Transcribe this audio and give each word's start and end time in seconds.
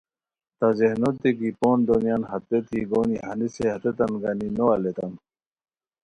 تہ 0.57 0.67
ذہنوت 0.79 1.17
کی 1.39 1.49
پون 1.59 1.77
دویان 1.87 2.21
ہتیت 2.31 2.65
یی 2.73 2.81
گونی 2.89 3.15
ہنسین 3.27 3.67
ہتیتان 3.73 4.11
گنی 4.21 4.47
نو 4.57 4.65
الیتام 4.75 5.13